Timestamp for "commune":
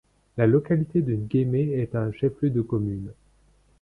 2.63-3.11